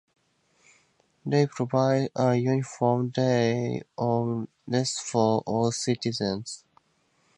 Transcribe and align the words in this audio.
They 1.27 1.45
provide 1.45 2.09
a 2.15 2.33
uniform 2.35 3.09
day 3.09 3.83
of 3.99 4.47
rest 4.65 4.99
for 4.99 5.43
all 5.45 5.71
citizens. 5.71 6.65